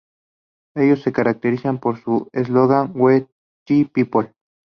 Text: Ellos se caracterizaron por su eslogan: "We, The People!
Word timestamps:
Ellos 0.75 1.03
se 1.03 1.11
caracterizaron 1.11 1.77
por 1.77 2.01
su 2.01 2.27
eslogan: 2.33 2.91
"We, 2.95 3.27
The 3.67 3.85
People! 3.93 4.33